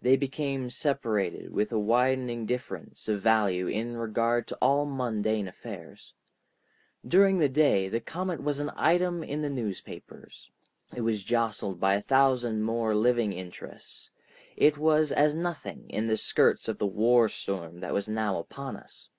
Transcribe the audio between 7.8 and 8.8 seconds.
the comet was an